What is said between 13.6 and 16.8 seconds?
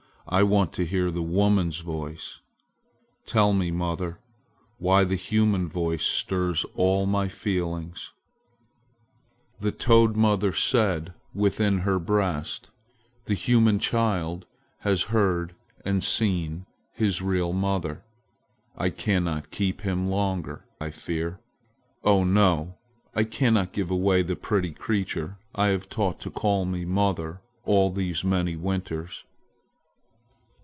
child has heard and seen